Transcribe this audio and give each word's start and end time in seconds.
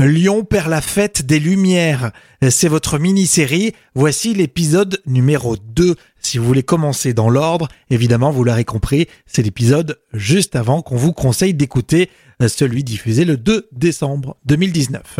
Lyon 0.00 0.44
perd 0.44 0.68
la 0.68 0.80
fête 0.80 1.26
des 1.26 1.40
Lumières. 1.40 2.12
C'est 2.50 2.68
votre 2.68 3.00
mini-série. 3.00 3.74
Voici 3.96 4.32
l'épisode 4.32 5.02
numéro 5.06 5.56
2. 5.56 5.96
Si 6.20 6.38
vous 6.38 6.44
voulez 6.44 6.62
commencer 6.62 7.14
dans 7.14 7.28
l'ordre, 7.28 7.66
évidemment, 7.90 8.30
vous 8.30 8.44
l'aurez 8.44 8.64
compris, 8.64 9.08
c'est 9.26 9.42
l'épisode 9.42 9.98
juste 10.12 10.54
avant 10.54 10.82
qu'on 10.82 10.94
vous 10.94 11.12
conseille 11.12 11.52
d'écouter 11.52 12.10
celui 12.46 12.84
diffusé 12.84 13.24
le 13.24 13.36
2 13.36 13.68
décembre 13.72 14.36
2019. 14.46 15.18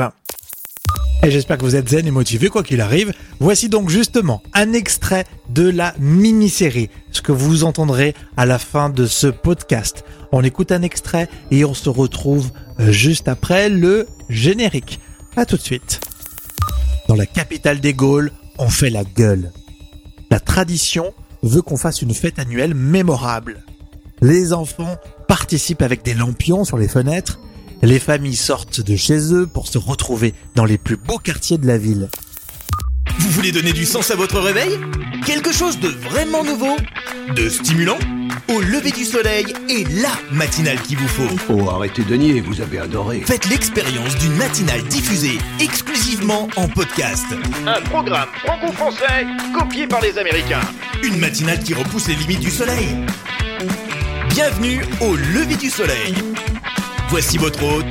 Et 1.24 1.32
j'espère 1.32 1.58
que 1.58 1.64
vous 1.64 1.74
êtes 1.74 1.88
zen 1.88 2.06
et 2.06 2.12
motivé 2.12 2.48
quoi 2.48 2.62
qu'il 2.62 2.80
arrive. 2.80 3.12
Voici 3.40 3.68
donc 3.68 3.90
justement 3.90 4.40
un 4.54 4.72
extrait 4.72 5.24
de 5.48 5.68
la 5.68 5.92
mini-série, 5.98 6.88
ce 7.10 7.20
que 7.20 7.32
vous 7.32 7.64
entendrez 7.64 8.14
à 8.36 8.46
la 8.46 8.60
fin 8.60 8.90
de 8.90 9.06
ce 9.06 9.26
podcast. 9.26 10.04
On 10.30 10.44
écoute 10.44 10.70
un 10.70 10.82
extrait 10.82 11.28
et 11.50 11.64
on 11.64 11.74
se 11.74 11.88
retrouve 11.88 12.52
juste 12.78 13.28
après 13.28 13.68
le 13.68 14.06
générique. 14.28 15.00
À 15.36 15.46
tout 15.46 15.56
de 15.56 15.62
suite. 15.62 16.00
Dans 17.08 17.14
la 17.14 17.26
capitale 17.26 17.80
des 17.80 17.94
Gaules, 17.94 18.32
on 18.58 18.68
fait 18.68 18.90
la 18.90 19.04
gueule. 19.04 19.52
La 20.30 20.40
tradition 20.40 21.14
veut 21.42 21.62
qu'on 21.62 21.76
fasse 21.76 22.02
une 22.02 22.14
fête 22.14 22.38
annuelle 22.38 22.74
mémorable. 22.74 23.64
Les 24.20 24.52
enfants 24.52 24.96
participent 25.28 25.82
avec 25.82 26.04
des 26.04 26.14
lampions 26.14 26.64
sur 26.64 26.76
les 26.76 26.88
fenêtres 26.88 27.38
les 27.82 27.98
familles 27.98 28.36
sortent 28.36 28.80
de 28.80 28.96
chez 28.96 29.32
eux 29.32 29.46
pour 29.46 29.68
se 29.68 29.78
retrouver 29.78 30.34
dans 30.54 30.64
les 30.64 30.78
plus 30.78 30.96
beaux 30.96 31.18
quartiers 31.18 31.58
de 31.58 31.66
la 31.66 31.78
ville. 31.78 32.08
Vous 33.18 33.30
voulez 33.30 33.52
donner 33.52 33.72
du 33.72 33.84
sens 33.84 34.10
à 34.10 34.16
votre 34.16 34.38
réveil 34.40 34.78
Quelque 35.26 35.52
chose 35.52 35.78
de 35.80 35.88
vraiment 35.88 36.44
nouveau 36.44 36.76
De 37.34 37.48
stimulant 37.48 37.98
Au 38.48 38.60
lever 38.60 38.90
du 38.90 39.04
soleil 39.04 39.46
et 39.68 39.84
la 39.84 40.10
matinale 40.32 40.80
qu'il 40.82 40.98
vous 40.98 41.08
faut. 41.08 41.28
Oh, 41.50 41.68
arrêtez 41.70 42.02
de 42.02 42.14
nier, 42.14 42.40
vous 42.40 42.60
avez 42.60 42.78
adoré. 42.78 43.22
Faites 43.26 43.46
l'expérience 43.48 44.16
d'une 44.18 44.34
matinale 44.36 44.82
diffusée 44.84 45.38
exclusivement 45.60 46.48
en 46.56 46.68
podcast. 46.68 47.26
Un 47.66 47.80
programme 47.82 48.28
franco-français 48.44 49.26
copié 49.58 49.86
par 49.86 50.00
les 50.00 50.16
Américains. 50.18 50.60
Une 51.02 51.18
matinale 51.18 51.60
qui 51.62 51.74
repousse 51.74 52.08
les 52.08 52.14
limites 52.14 52.40
du 52.40 52.50
soleil. 52.50 52.96
Bienvenue 54.30 54.82
au 55.00 55.14
lever 55.16 55.56
du 55.56 55.70
soleil. 55.70 56.14
Voici 57.08 57.38
votre 57.38 57.62
hôte, 57.64 57.86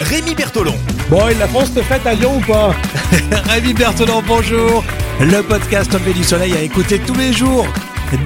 Rémi 0.00 0.34
Bertolon. 0.34 0.76
Bon, 1.12 1.28
il 1.30 1.36
la 1.36 1.46
France 1.46 1.72
cette 1.74 1.84
fête 1.84 2.06
à 2.06 2.14
Lyon 2.14 2.38
ou 2.38 2.40
pas 2.40 2.74
Rémi 3.50 3.74
Bertolon, 3.74 4.22
bonjour 4.26 4.82
Le 5.20 5.42
podcast 5.42 5.92
Levé 5.92 6.14
du 6.14 6.24
Soleil 6.24 6.54
à 6.54 6.62
écouter 6.62 6.98
tous 7.00 7.14
les 7.14 7.34
jours, 7.34 7.66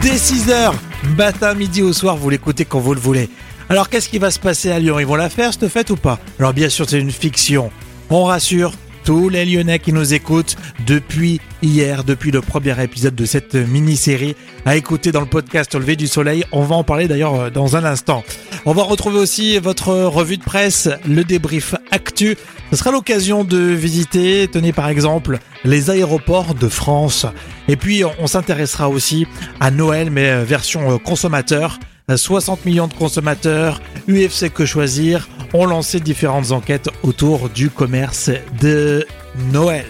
dès 0.01 0.15
6h, 0.15 0.73
matin, 1.17 1.55
midi 1.55 1.83
ou 1.83 1.93
soir, 1.93 2.17
vous 2.17 2.31
l'écoutez 2.31 2.65
quand 2.65 2.79
vous 2.79 2.95
le 2.95 3.01
voulez. 3.01 3.29
Alors 3.69 3.89
qu'est-ce 3.89 4.09
qui 4.09 4.21
va 4.21 4.31
se 4.31 4.39
passer 4.39 4.71
à 4.71 4.79
Lyon? 4.79 5.01
Ils 5.01 5.07
vont 5.07 5.17
la 5.17 5.29
faire 5.29 5.53
cette 5.53 5.67
fête 5.67 5.91
ou 5.91 5.97
pas? 5.97 6.21
Alors 6.39 6.53
bien 6.53 6.69
sûr, 6.69 6.89
c'est 6.89 7.01
une 7.01 7.11
fiction. 7.11 7.73
On 8.09 8.23
rassure, 8.23 8.71
tous 9.07 9.29
les 9.29 9.45
Lyonnais 9.45 9.79
qui 9.79 9.93
nous 9.93 10.15
écoutent 10.15 10.57
depuis 10.85 11.41
hier, 11.63 12.03
depuis 12.03 12.33
le 12.33 12.41
premier 12.41 12.83
épisode 12.83 13.15
de 13.15 13.25
cette 13.25 13.55
mini-série, 13.55 14.35
à 14.65 14.75
écouter 14.75 15.13
dans 15.13 15.21
le 15.21 15.29
podcast 15.29 15.73
Au 15.77 15.79
lever 15.79 15.95
du 15.95 16.09
soleil. 16.09 16.45
On 16.51 16.63
va 16.63 16.75
en 16.75 16.83
parler 16.83 17.07
d'ailleurs 17.07 17.35
euh, 17.35 17.51
dans 17.51 17.77
un 17.77 17.85
instant. 17.85 18.25
On 18.65 18.73
va 18.73 18.83
retrouver 18.83 19.21
aussi 19.21 19.59
votre 19.59 19.95
revue 19.95 20.39
de 20.39 20.43
presse, 20.43 20.89
le 21.07 21.23
débrief 21.23 21.77
actu. 21.93 22.37
Ce 22.73 22.77
sera 22.77 22.91
l'occasion 22.91 23.45
de 23.45 23.59
visiter, 23.59 24.49
tenez 24.49 24.73
par 24.73 24.89
exemple, 24.89 25.39
les 25.63 25.89
aéroports 25.89 26.57
de 26.57 26.69
France. 26.69 27.27
Et 27.69 27.77
puis 27.77 28.03
on 28.19 28.27
s'intéressera 28.27 28.89
aussi 28.89 29.29
à 29.61 29.71
Noël, 29.71 30.11
mais 30.11 30.31
euh, 30.31 30.43
version 30.43 30.91
euh, 30.91 30.99
consommateur. 30.99 31.79
60 32.15 32.65
millions 32.65 32.87
de 32.87 32.95
consommateurs, 32.95 33.81
UFC 34.09 34.49
que 34.53 34.65
choisir, 34.65 35.29
ont 35.53 35.67
lancé 35.67 35.99
différentes 35.99 36.53
enquêtes 36.53 36.89
autour 37.03 37.49
du 37.49 37.71
commerce 37.71 38.31
de 38.61 39.07
Noël. 39.53 39.87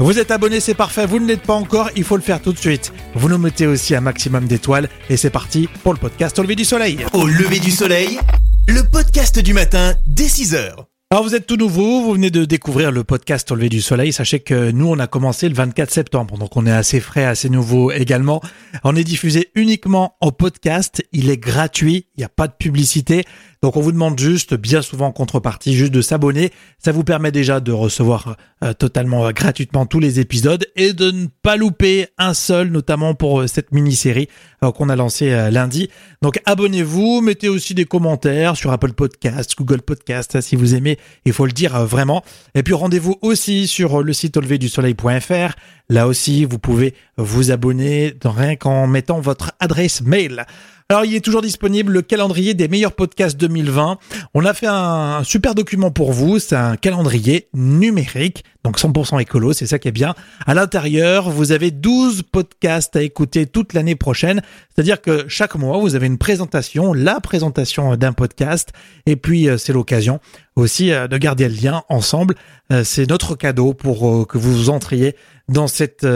Vous 0.00 0.18
êtes 0.18 0.32
abonné, 0.32 0.58
c'est 0.58 0.74
parfait. 0.74 1.06
Vous 1.06 1.20
ne 1.20 1.26
l'êtes 1.26 1.42
pas 1.42 1.54
encore, 1.54 1.90
il 1.94 2.02
faut 2.02 2.16
le 2.16 2.22
faire 2.22 2.42
tout 2.42 2.52
de 2.52 2.58
suite. 2.58 2.92
Vous 3.14 3.28
nous 3.28 3.38
mettez 3.38 3.66
aussi 3.66 3.94
un 3.94 4.00
maximum 4.00 4.46
d'étoiles 4.46 4.88
et 5.08 5.16
c'est 5.16 5.30
parti 5.30 5.68
pour 5.84 5.92
le 5.92 6.00
podcast 6.00 6.38
Au 6.38 6.42
lever 6.42 6.56
du 6.56 6.64
soleil. 6.64 6.98
Au 7.12 7.26
lever 7.26 7.60
du 7.60 7.70
soleil, 7.70 8.18
le 8.66 8.82
podcast 8.82 9.38
du 9.38 9.54
matin 9.54 9.94
dès 10.06 10.26
6h. 10.26 10.93
Alors 11.10 11.22
vous 11.22 11.34
êtes 11.34 11.46
tout 11.46 11.56
nouveau, 11.56 12.02
vous 12.02 12.14
venez 12.14 12.30
de 12.30 12.44
découvrir 12.44 12.90
le 12.90 13.04
podcast 13.04 13.50
Au 13.52 13.54
lever 13.54 13.68
du 13.68 13.82
soleil. 13.82 14.12
Sachez 14.12 14.40
que 14.40 14.70
nous 14.70 14.86
on 14.86 14.98
a 14.98 15.06
commencé 15.06 15.48
le 15.48 15.54
24 15.54 15.90
septembre, 15.90 16.38
donc 16.38 16.56
on 16.56 16.66
est 16.66 16.72
assez 16.72 16.98
frais, 16.98 17.24
assez 17.24 17.50
nouveau 17.50 17.92
également. 17.92 18.40
On 18.84 18.96
est 18.96 19.04
diffusé 19.04 19.50
uniquement 19.54 20.16
en 20.20 20.32
podcast, 20.32 21.04
il 21.12 21.28
est 21.30 21.36
gratuit, 21.36 22.06
il 22.16 22.20
n'y 22.20 22.24
a 22.24 22.30
pas 22.30 22.48
de 22.48 22.54
publicité. 22.54 23.24
Donc 23.64 23.78
on 23.78 23.80
vous 23.80 23.92
demande 23.92 24.20
juste, 24.20 24.52
bien 24.52 24.82
souvent 24.82 25.06
en 25.06 25.12
contrepartie, 25.12 25.72
juste 25.72 25.90
de 25.90 26.02
s'abonner. 26.02 26.50
Ça 26.78 26.92
vous 26.92 27.02
permet 27.02 27.32
déjà 27.32 27.60
de 27.60 27.72
recevoir 27.72 28.36
euh, 28.62 28.74
totalement 28.74 29.24
euh, 29.24 29.30
gratuitement 29.30 29.86
tous 29.86 30.00
les 30.00 30.20
épisodes 30.20 30.66
et 30.76 30.92
de 30.92 31.10
ne 31.10 31.28
pas 31.42 31.56
louper 31.56 32.08
un 32.18 32.34
seul, 32.34 32.68
notamment 32.68 33.14
pour 33.14 33.40
euh, 33.40 33.46
cette 33.46 33.72
mini-série 33.72 34.28
qu'on 34.76 34.88
a 34.88 34.96
lancée 34.96 35.50
lundi. 35.50 35.90
Donc 36.22 36.40
abonnez-vous, 36.46 37.20
mettez 37.20 37.50
aussi 37.50 37.74
des 37.74 37.84
commentaires 37.84 38.56
sur 38.56 38.72
Apple 38.72 38.94
Podcast, 38.94 39.54
Google 39.58 39.82
Podcast, 39.82 40.40
si 40.40 40.56
vous 40.56 40.74
aimez, 40.74 40.98
il 41.26 41.34
faut 41.34 41.44
le 41.44 41.52
dire 41.52 41.84
vraiment. 41.84 42.24
Et 42.54 42.62
puis 42.62 42.72
rendez-vous 42.72 43.16
aussi 43.20 43.66
sur 43.66 44.02
le 44.02 44.12
site 44.14 44.38
auleverdusoleil.fr. 44.38 45.54
Là 45.88 46.08
aussi, 46.08 46.44
vous 46.44 46.58
pouvez 46.58 46.94
vous 47.16 47.50
abonner 47.50 48.14
rien 48.24 48.56
qu'en 48.56 48.86
mettant 48.86 49.20
votre 49.20 49.52
adresse 49.60 50.00
mail. 50.02 50.46
Alors, 50.90 51.06
il 51.06 51.14
est 51.14 51.24
toujours 51.24 51.40
disponible 51.40 51.92
le 51.94 52.02
calendrier 52.02 52.52
des 52.52 52.68
meilleurs 52.68 52.92
podcasts 52.92 53.38
2020. 53.38 53.96
On 54.34 54.44
a 54.44 54.52
fait 54.52 54.66
un 54.66 55.24
super 55.24 55.54
document 55.54 55.90
pour 55.90 56.12
vous. 56.12 56.38
C'est 56.38 56.56
un 56.56 56.76
calendrier 56.76 57.48
numérique, 57.54 58.44
donc 58.64 58.78
100% 58.78 59.18
écolo. 59.18 59.54
C'est 59.54 59.66
ça 59.66 59.78
qui 59.78 59.88
est 59.88 59.92
bien. 59.92 60.14
À 60.46 60.52
l'intérieur, 60.52 61.30
vous 61.30 61.52
avez 61.52 61.70
12 61.70 62.24
podcasts 62.30 62.96
à 62.96 63.02
écouter 63.02 63.46
toute 63.46 63.72
l'année 63.72 63.94
prochaine. 63.94 64.42
C'est-à-dire 64.74 65.00
que 65.00 65.24
chaque 65.26 65.54
mois, 65.54 65.78
vous 65.78 65.94
avez 65.94 66.06
une 66.06 66.18
présentation, 66.18 66.92
la 66.92 67.18
présentation 67.18 67.96
d'un 67.96 68.12
podcast. 68.12 68.74
Et 69.06 69.16
puis, 69.16 69.48
euh, 69.48 69.56
c'est 69.56 69.72
l'occasion 69.72 70.20
aussi 70.54 70.92
euh, 70.92 71.08
de 71.08 71.16
garder 71.16 71.48
le 71.48 71.54
lien 71.54 71.82
ensemble. 71.88 72.34
Euh, 72.70 72.84
c'est 72.84 73.08
notre 73.08 73.36
cadeau 73.36 73.72
pour 73.72 74.28
que 74.28 74.36
vous 74.36 74.68
entriez 74.68 75.16
dans 75.48 75.66
cette 75.66 76.06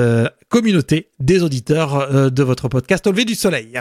communauté 0.49 1.11
des 1.21 1.43
auditeurs 1.43 2.31
de 2.31 2.43
votre 2.43 2.69
podcast 2.69 3.07
Au 3.07 3.11
lever 3.11 3.25
du 3.25 3.35
soleil. 3.35 3.81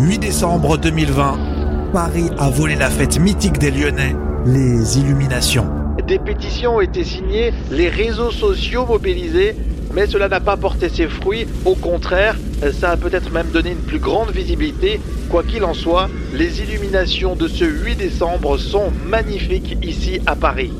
8 0.00 0.18
décembre 0.18 0.78
2020, 0.78 1.90
Paris 1.92 2.30
a 2.38 2.50
volé 2.50 2.76
la 2.76 2.90
fête 2.90 3.18
mythique 3.18 3.58
des 3.58 3.70
Lyonnais, 3.70 4.14
les 4.46 4.98
illuminations. 4.98 5.66
Des 6.06 6.18
pétitions 6.18 6.76
ont 6.76 6.80
été 6.80 7.02
signées, 7.02 7.52
les 7.70 7.88
réseaux 7.88 8.30
sociaux 8.30 8.86
mobilisés, 8.86 9.56
mais 9.92 10.06
cela 10.06 10.28
n'a 10.28 10.40
pas 10.40 10.56
porté 10.56 10.88
ses 10.88 11.08
fruits. 11.08 11.46
Au 11.64 11.74
contraire, 11.74 12.36
ça 12.78 12.90
a 12.90 12.96
peut-être 12.96 13.32
même 13.32 13.48
donné 13.48 13.72
une 13.72 13.78
plus 13.78 13.98
grande 13.98 14.30
visibilité. 14.30 15.00
Quoi 15.28 15.42
qu'il 15.42 15.64
en 15.64 15.74
soit, 15.74 16.08
les 16.32 16.62
illuminations 16.62 17.34
de 17.34 17.48
ce 17.48 17.64
8 17.64 17.96
décembre 17.96 18.56
sont 18.56 18.92
magnifiques 19.06 19.76
ici 19.82 20.20
à 20.26 20.36
Paris. 20.36 20.72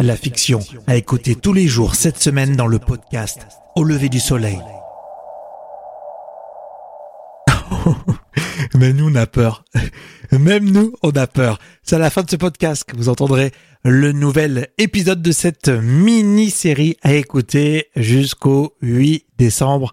La 0.00 0.14
fiction 0.14 0.60
a 0.86 0.96
écouté 0.96 1.34
tous 1.34 1.54
les 1.54 1.68
jours 1.68 1.94
cette 1.94 2.22
semaine 2.22 2.54
dans 2.54 2.66
le 2.66 2.78
podcast 2.78 3.46
Au 3.76 3.82
lever 3.82 4.10
du 4.10 4.20
soleil. 4.20 4.58
Mais 8.74 8.92
nous, 8.92 9.08
on 9.10 9.14
a 9.14 9.26
peur. 9.26 9.64
Même 10.32 10.70
nous, 10.70 10.92
on 11.02 11.12
a 11.12 11.26
peur. 11.26 11.58
C'est 11.82 11.96
à 11.96 11.98
la 11.98 12.10
fin 12.10 12.22
de 12.22 12.30
ce 12.30 12.36
podcast 12.36 12.84
que 12.84 12.94
vous 12.94 13.08
entendrez 13.08 13.52
le 13.84 14.12
nouvel 14.12 14.68
épisode 14.76 15.22
de 15.22 15.32
cette 15.32 15.68
mini-série 15.68 16.98
à 17.02 17.14
écouter 17.14 17.86
jusqu'au 17.96 18.76
8 18.82 19.24
décembre 19.38 19.92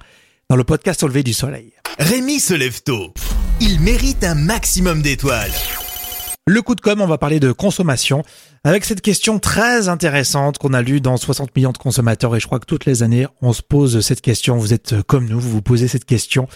dans 0.50 0.58
le 0.58 0.66
podcast 0.66 1.02
Au 1.04 1.08
lever 1.08 1.24
du 1.24 1.34
soleil. 1.34 1.72
Rémi 1.98 2.42
se 2.42 2.54
lève 2.54 2.82
tôt. 2.84 3.14
Il 3.62 3.80
mérite 3.80 4.26
un 4.26 4.36
maximum 4.36 5.02
d'étoiles. 5.02 5.54
Le 6.46 6.62
coup 6.62 6.76
de 6.76 6.82
com', 6.82 7.00
on 7.00 7.08
va 7.08 7.18
parler 7.18 7.40
de 7.40 7.54
consommation 7.54 8.22
avec 8.64 8.86
cette 8.86 9.02
question 9.02 9.40
très 9.40 9.90
intéressante 9.90 10.58
qu'on 10.58 10.74
a 10.74 10.82
lue 10.82 11.02
dans 11.02 11.18
60 11.18 11.56
millions 11.56 11.74
de 11.74 11.78
consommateurs 11.78 12.36
et 12.36 12.40
je 12.40 12.46
crois 12.46 12.60
que 12.60 12.66
toutes 12.66 12.86
les 12.86 13.04
années, 13.04 13.28
on 13.42 13.52
se 13.52 13.62
pose 13.62 14.00
cette 14.00 14.22
question. 14.22 14.58
Vous 14.58 14.74
êtes 14.74 15.02
comme 15.04 15.28
nous, 15.28 15.40
vous 15.40 15.50
vous 15.50 15.62
posez 15.62 15.88
cette 15.88 16.06
question 16.06 16.48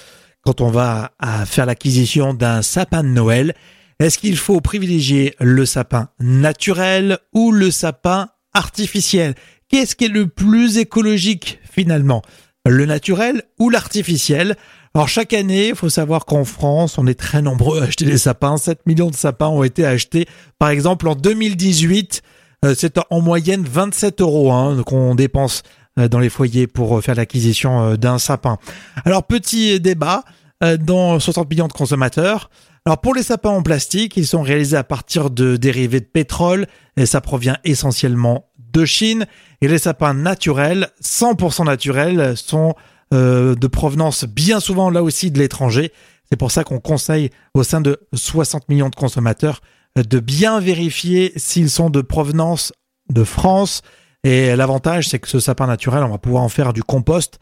quand 0.48 0.62
on 0.62 0.70
va 0.70 1.12
à 1.20 1.46
faire 1.46 1.66
l'acquisition 1.66 2.34
d'un 2.34 2.62
sapin 2.62 3.04
de 3.04 3.10
Noël, 3.10 3.54
est-ce 4.00 4.18
qu'il 4.18 4.38
faut 4.38 4.62
privilégier 4.62 5.36
le 5.42 5.66
sapin 5.66 6.08
naturel 6.22 7.18
ou 7.34 7.52
le 7.52 7.70
sapin 7.70 8.30
artificiel? 8.54 9.36
Qu'est-ce 9.68 9.98
qui 9.98 10.06
est 10.06 10.08
le 10.08 10.28
plus 10.28 10.78
écologique 10.78 11.60
finalement? 11.70 12.22
Le 12.66 12.86
naturel 12.86 13.44
ou 13.60 13.70
l'artificiel? 13.70 14.56
Alors 14.98 15.10
chaque 15.10 15.34
année, 15.34 15.68
il 15.68 15.76
faut 15.76 15.90
savoir 15.90 16.26
qu'en 16.26 16.44
France, 16.44 16.98
on 16.98 17.06
est 17.06 17.14
très 17.14 17.44
nombreux 17.44 17.80
à 17.80 17.84
acheter 17.84 18.04
des 18.04 18.18
sapins. 18.18 18.58
7 18.58 18.88
millions 18.88 19.12
de 19.12 19.16
sapins 19.16 19.46
ont 19.46 19.62
été 19.62 19.86
achetés. 19.86 20.26
Par 20.58 20.70
exemple, 20.70 21.08
en 21.08 21.14
2018, 21.14 22.24
euh, 22.66 22.74
c'est 22.76 22.96
en 23.12 23.22
moyenne 23.22 23.64
27 23.64 24.22
euros 24.22 24.52
hein, 24.52 24.82
qu'on 24.84 25.14
dépense 25.14 25.62
euh, 26.00 26.08
dans 26.08 26.18
les 26.18 26.30
foyers 26.30 26.66
pour 26.66 27.00
faire 27.04 27.14
l'acquisition 27.14 27.92
euh, 27.92 27.96
d'un 27.96 28.18
sapin. 28.18 28.58
Alors 29.06 29.28
petit 29.28 29.80
débat, 29.80 30.24
euh, 30.64 30.78
dont 30.78 31.20
60 31.20 31.48
millions 31.48 31.68
de 31.68 31.74
consommateurs. 31.74 32.50
Alors 32.84 33.00
pour 33.00 33.14
les 33.14 33.22
sapins 33.22 33.52
en 33.52 33.62
plastique, 33.62 34.18
ils 34.18 34.26
sont 34.26 34.42
réalisés 34.42 34.78
à 34.78 34.84
partir 34.84 35.30
de 35.30 35.58
dérivés 35.58 36.00
de 36.00 36.06
pétrole 36.06 36.66
et 36.96 37.06
ça 37.06 37.22
provient 37.22 37.58
essentiellement 37.66 38.50
de 38.74 38.84
Chine. 38.84 39.28
Et 39.62 39.68
les 39.68 39.78
sapins 39.78 40.16
naturels, 40.16 40.90
100% 41.04 41.66
naturels, 41.66 42.34
sont 42.36 42.74
euh, 43.14 43.56
de 43.56 43.68
provenance 43.68 44.26
bien 44.26 44.60
souvent 44.60 44.90
là 44.90 45.04
aussi 45.04 45.32
de 45.32 45.40
l'étranger. 45.40 45.92
C'est 46.30 46.38
pour 46.38 46.52
ça 46.52 46.64
qu'on 46.64 46.80
conseille 46.80 47.30
au 47.54 47.64
sein 47.64 47.82
de 47.82 48.00
60 48.14 48.68
millions 48.70 48.90
de 48.90 48.96
consommateurs 48.96 49.62
de 49.96 50.20
bien 50.20 50.60
vérifier 50.60 51.34
s'ils 51.36 51.70
sont 51.70 51.90
de 51.90 52.02
provenance 52.02 52.74
de 53.10 53.24
France. 53.24 53.82
Et 54.24 54.56
l'avantage, 54.56 55.08
c'est 55.08 55.20
que 55.20 55.28
ce 55.28 55.40
sapin 55.40 55.68
naturel, 55.68 56.04
on 56.04 56.10
va 56.10 56.18
pouvoir 56.18 56.44
en 56.44 56.50
faire 56.50 56.74
du 56.74 56.84
compost. 56.84 57.40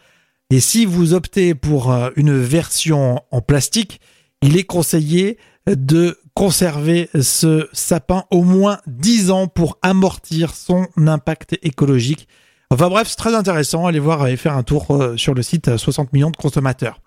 Et 0.52 0.60
si 0.60 0.86
vous 0.86 1.14
optez 1.14 1.56
pour 1.56 1.92
euh, 1.92 2.12
une 2.16 2.38
version 2.38 3.22
en 3.32 3.42
plastique, 3.42 4.00
il 4.42 4.58
est 4.58 4.64
conseillé 4.64 5.38
de 5.68 6.20
conserver 6.36 7.10
ce 7.20 7.68
sapin 7.74 8.26
au 8.30 8.44
moins 8.44 8.80
10 8.86 9.32
ans 9.32 9.48
pour 9.48 9.80
amortir 9.82 10.54
son 10.54 10.88
impact 10.98 11.58
écologique. 11.64 12.28
Enfin 12.76 12.90
bref, 12.90 13.08
c'est 13.08 13.16
très 13.16 13.34
intéressant. 13.34 13.88
Allez 13.88 14.00
voir 14.00 14.28
et 14.28 14.36
faire 14.36 14.58
un 14.58 14.64
tour 14.64 14.92
euh, 14.92 15.16
sur 15.16 15.34
le 15.34 15.42
site 15.42 15.78
60 15.78 16.12
millions 16.12 16.30
de 16.30 16.36
consommateurs. 16.36 17.00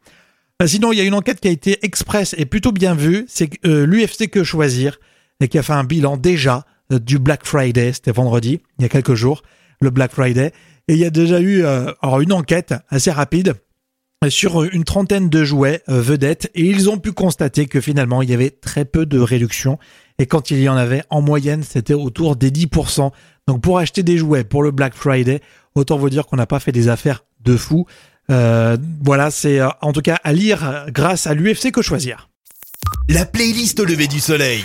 Euh, 0.63 0.67
sinon, 0.67 0.93
il 0.93 0.99
y 0.99 1.03
a 1.03 1.05
une 1.05 1.13
enquête 1.13 1.41
qui 1.41 1.49
a 1.49 1.51
été 1.51 1.85
express 1.85 2.35
et 2.39 2.47
plutôt 2.47 2.73
bien 2.73 2.95
vue. 2.95 3.27
C'est 3.29 3.51
euh, 3.67 3.85
l'UFC 3.85 4.31
Que 4.31 4.45
Choisir 4.45 4.99
et 5.43 5.49
qui 5.49 5.59
a 5.59 5.63
fait 5.63 5.75
un 5.75 5.85
bilan 5.85 6.17
déjà 6.17 6.65
du 6.91 7.19
Black 7.19 7.45
Friday. 7.45 7.93
C'était 7.93 8.13
vendredi, 8.13 8.63
il 8.79 8.83
y 8.83 8.87
a 8.87 8.89
quelques 8.89 9.13
jours, 9.13 9.43
le 9.83 9.91
Black 9.91 10.13
Friday. 10.13 10.53
Et 10.89 10.95
il 10.95 10.99
y 10.99 11.05
a 11.05 11.11
déjà 11.11 11.39
eu 11.39 11.63
alors 11.67 12.21
une 12.21 12.33
enquête 12.33 12.75
assez 12.89 13.11
rapide 13.11 13.55
sur 14.29 14.65
une 14.65 14.85
trentaine 14.85 15.31
de 15.31 15.45
jouets 15.45 15.83
euh, 15.89 16.01
vedettes 16.01 16.51
et 16.55 16.63
ils 16.63 16.91
ont 16.91 16.99
pu 16.99 17.13
constater 17.13 17.67
que 17.67 17.81
finalement 17.81 18.21
il 18.21 18.31
y 18.31 18.35
avait 18.35 18.51
très 18.51 18.85
peu 18.85 19.07
de 19.07 19.19
réduction 19.19 19.79
et 20.19 20.27
quand 20.27 20.51
il 20.51 20.61
y 20.61 20.69
en 20.69 20.77
avait 20.77 21.05
en 21.09 21.23
moyenne 21.23 21.63
c'était 21.63 21.95
autour 21.95 22.35
des 22.35 22.51
10%. 22.51 23.13
Donc 23.49 23.63
pour 23.63 23.79
acheter 23.79 24.03
des 24.03 24.19
jouets 24.19 24.45
pour 24.45 24.63
le 24.63 24.71
Black 24.71 24.95
Friday, 24.95 25.41
autant 25.75 25.97
vous 25.97 26.11
dire 26.11 26.27
qu'on 26.27 26.37
n'a 26.37 26.47
pas 26.47 26.61
fait 26.61 26.71
des 26.71 26.89
affaires 26.89 27.25
de 27.43 27.57
fou. 27.57 27.87
Euh, 28.31 28.77
voilà, 29.03 29.31
c'est 29.31 29.59
euh, 29.59 29.69
en 29.81 29.95
tout 29.95 30.03
cas 30.03 30.19
à 30.23 30.35
lire 30.35 30.85
grâce 30.89 31.27
à 31.27 31.33
l'UFC 31.33 31.73
que 31.73 31.81
choisir. 31.81 32.29
La 33.09 33.25
playlist 33.25 33.81
au 33.81 33.87
lever 33.87 34.07
du 34.07 34.21
soleil. 34.21 34.63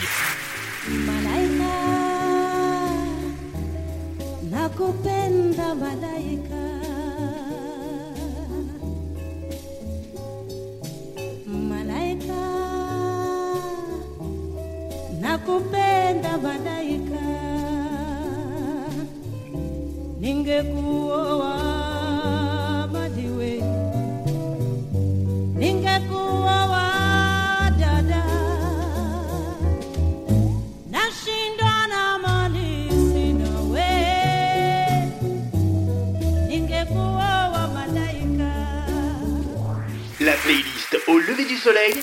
Au 41.08 41.18
lever 41.18 41.46
du 41.46 41.58
soleil. 41.58 41.94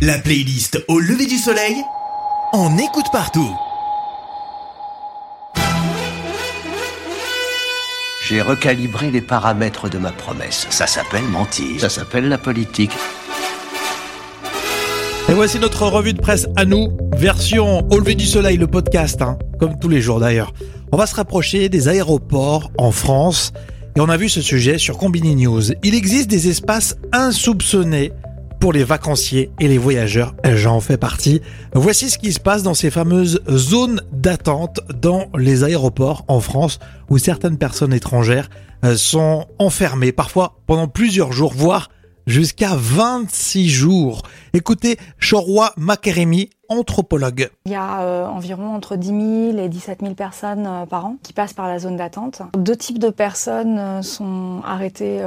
La 0.00 0.18
playlist 0.18 0.82
au 0.88 0.98
lever 0.98 1.26
du 1.26 1.36
soleil 1.36 1.76
on 2.56 2.78
écoute 2.78 3.06
partout. 3.10 3.52
J'ai 8.28 8.40
recalibré 8.40 9.10
les 9.10 9.20
paramètres 9.20 9.88
de 9.88 9.98
ma 9.98 10.12
promesse. 10.12 10.68
Ça 10.70 10.86
s'appelle 10.86 11.24
mentir. 11.24 11.80
Ça 11.80 11.88
s'appelle 11.88 12.28
la 12.28 12.38
politique. 12.38 12.92
Et 15.28 15.32
voici 15.32 15.58
notre 15.58 15.88
revue 15.88 16.12
de 16.12 16.20
presse 16.20 16.46
à 16.54 16.64
nous, 16.64 16.96
version 17.16 17.84
au 17.90 17.98
lever 17.98 18.14
du 18.14 18.26
soleil, 18.26 18.56
le 18.56 18.68
podcast, 18.68 19.20
hein, 19.20 19.36
comme 19.58 19.80
tous 19.80 19.88
les 19.88 20.00
jours 20.00 20.20
d'ailleurs. 20.20 20.52
On 20.92 20.96
va 20.96 21.08
se 21.08 21.16
rapprocher 21.16 21.68
des 21.68 21.88
aéroports 21.88 22.70
en 22.78 22.92
France 22.92 23.52
et 23.96 24.00
on 24.00 24.08
a 24.08 24.16
vu 24.16 24.28
ce 24.28 24.42
sujet 24.42 24.78
sur 24.78 24.98
Combini 24.98 25.36
News. 25.36 25.72
Il 25.82 25.94
existe 25.94 26.28
des 26.28 26.48
espaces 26.48 26.96
insoupçonnés 27.12 28.12
pour 28.60 28.72
les 28.72 28.82
vacanciers 28.82 29.50
et 29.60 29.68
les 29.68 29.78
voyageurs. 29.78 30.34
J'en 30.54 30.80
fais 30.80 30.96
partie. 30.96 31.42
Voici 31.74 32.10
ce 32.10 32.18
qui 32.18 32.32
se 32.32 32.40
passe 32.40 32.62
dans 32.62 32.74
ces 32.74 32.90
fameuses 32.90 33.40
zones 33.48 34.00
d'attente 34.10 34.80
dans 35.00 35.28
les 35.36 35.64
aéroports 35.64 36.24
en 36.28 36.40
France 36.40 36.78
où 37.08 37.18
certaines 37.18 37.58
personnes 37.58 37.92
étrangères 37.92 38.50
euh, 38.84 38.96
sont 38.96 39.46
enfermées 39.58 40.12
parfois 40.12 40.60
pendant 40.66 40.88
plusieurs 40.88 41.32
jours, 41.32 41.52
voire 41.54 41.88
jusqu'à 42.26 42.74
26 42.74 43.68
jours. 43.68 44.22
Écoutez 44.54 44.96
Chorwa 45.20 45.72
Makeremi, 45.76 46.50
anthropologue. 46.68 47.50
Il 47.66 47.72
y 47.72 47.74
a 47.74 48.02
euh, 48.02 48.26
environ 48.26 48.74
entre 48.74 48.96
10 48.96 49.52
000 49.52 49.58
et 49.58 49.68
17 49.68 50.00
000 50.00 50.14
personnes 50.14 50.66
euh, 50.66 50.86
par 50.86 51.06
an 51.06 51.16
qui 51.22 51.32
passent 51.32 51.52
par 51.52 51.68
la 51.68 51.78
zone 51.78 51.96
d'attente. 51.96 52.42
Deux 52.56 52.76
types 52.76 52.98
de 52.98 53.10
personnes 53.10 53.78
euh, 53.78 54.02
sont 54.02 54.60
arrêtées 54.64 55.22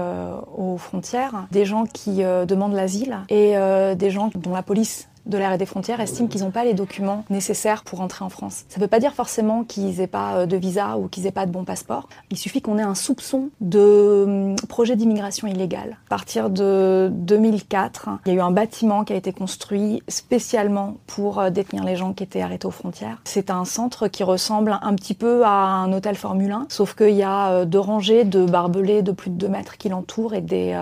aux 0.55 0.77
frontières. 0.77 1.47
Des 1.51 1.65
gens 1.65 1.85
qui 1.85 2.17
demandent 2.17 2.73
l'asile 2.73 3.19
et 3.29 3.55
des 3.95 4.09
gens 4.09 4.29
dont 4.35 4.53
la 4.53 4.63
police 4.63 5.07
de 5.27 5.37
l'air 5.37 5.53
et 5.53 5.57
des 5.57 5.65
frontières 5.65 5.99
estiment 5.99 6.27
qu'ils 6.27 6.41
n'ont 6.41 6.51
pas 6.51 6.63
les 6.63 6.73
documents 6.73 7.23
nécessaires 7.29 7.83
pour 7.83 8.01
entrer 8.01 8.23
en 8.23 8.29
France. 8.29 8.65
Ça 8.69 8.77
ne 8.77 8.81
veut 8.81 8.87
pas 8.87 8.99
dire 8.99 9.13
forcément 9.13 9.63
qu'ils 9.63 9.97
n'aient 9.97 10.07
pas 10.07 10.37
euh, 10.37 10.45
de 10.45 10.57
visa 10.57 10.97
ou 10.97 11.07
qu'ils 11.07 11.23
n'aient 11.23 11.31
pas 11.31 11.45
de 11.45 11.51
bon 11.51 11.63
passeport. 11.63 12.07
Il 12.31 12.37
suffit 12.37 12.61
qu'on 12.61 12.77
ait 12.77 12.83
un 12.83 12.95
soupçon 12.95 13.49
de 13.61 14.23
hum, 14.25 14.55
projet 14.67 14.95
d'immigration 14.95 15.47
illégale. 15.47 15.97
À 16.07 16.09
partir 16.09 16.49
de 16.49 17.09
2004, 17.11 18.09
il 18.25 18.33
y 18.33 18.35
a 18.35 18.37
eu 18.37 18.41
un 18.41 18.51
bâtiment 18.51 19.03
qui 19.03 19.13
a 19.13 19.15
été 19.15 19.31
construit 19.31 20.01
spécialement 20.07 20.97
pour 21.07 21.39
euh, 21.39 21.49
détenir 21.49 21.83
les 21.83 21.95
gens 21.95 22.13
qui 22.13 22.23
étaient 22.23 22.41
arrêtés 22.41 22.67
aux 22.67 22.71
frontières. 22.71 23.21
C'est 23.25 23.49
un 23.49 23.65
centre 23.65 24.07
qui 24.07 24.23
ressemble 24.23 24.77
un 24.81 24.95
petit 24.95 25.13
peu 25.13 25.43
à 25.45 25.49
un 25.49 25.91
hôtel 25.93 26.15
Formule 26.15 26.51
1, 26.51 26.67
sauf 26.69 26.95
qu'il 26.95 27.15
y 27.15 27.23
a 27.23 27.51
euh, 27.51 27.65
deux 27.65 27.79
rangées 27.79 28.23
de 28.23 28.45
barbelés 28.45 29.01
de 29.01 29.11
plus 29.11 29.29
de 29.29 29.35
2 29.35 29.47
mètres 29.47 29.77
qui 29.77 29.89
l'entourent 29.89 30.33
et 30.33 30.41
des 30.41 30.77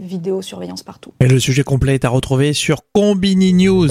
vidéosurveillance 0.00 0.82
partout. 0.82 1.12
Et 1.20 1.28
le 1.28 1.38
sujet 1.38 1.62
complet 1.62 1.94
est 1.94 2.04
à 2.04 2.08
retrouver 2.08 2.52
sur 2.52 2.80
Combini 2.92 3.52
News. 3.52 3.83